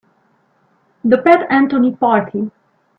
The 1.03 1.19
Pat 1.19 1.45
Anthony 1.51 1.91
Party. 1.91 2.49